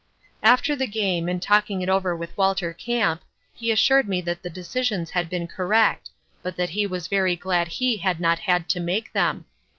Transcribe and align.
"After 0.41 0.75
the 0.75 0.87
game, 0.87 1.29
in 1.29 1.39
talking 1.39 1.83
it 1.83 1.87
over 1.87 2.15
with 2.15 2.35
Walter 2.35 2.73
Camp, 2.73 3.21
he 3.53 3.69
assured 3.71 4.07
me 4.09 4.19
that 4.21 4.41
the 4.41 4.49
decisions 4.49 5.11
had 5.11 5.29
been 5.29 5.45
correct, 5.47 6.09
but 6.41 6.55
that 6.55 6.71
he 6.71 6.87
was 6.87 7.05
very 7.05 7.35
glad 7.35 7.67
he 7.67 7.97
had 7.97 8.19
not 8.19 8.39
had 8.39 8.67
to 8.69 8.79
make 8.79 9.13
them. 9.13 9.45